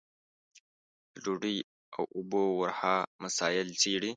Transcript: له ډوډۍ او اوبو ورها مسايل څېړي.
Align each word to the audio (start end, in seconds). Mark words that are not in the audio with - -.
له 1.13 1.19
ډوډۍ 1.23 1.57
او 1.95 2.03
اوبو 2.15 2.43
ورها 2.59 2.95
مسايل 3.23 3.67
څېړي. 3.81 4.09